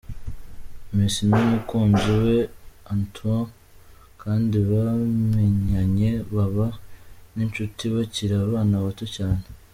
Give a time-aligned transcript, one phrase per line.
[0.95, 2.37] Messi n'umukunzi we
[2.91, 3.35] Anto
[4.21, 6.67] kandi bamenyanye baba
[7.33, 9.43] n'inshuti bakiri abana bato cyane.